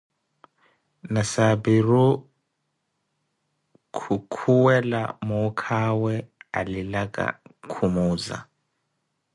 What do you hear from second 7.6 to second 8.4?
khumuuza.